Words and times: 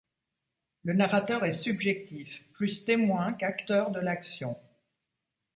Le 0.83 0.95
narrateur 0.95 1.45
est 1.45 1.51
subjectif, 1.51 2.43
plus 2.53 2.85
témoin 2.85 3.33
qu'acteur 3.33 3.91
de 3.91 3.99
l'action. 3.99 4.57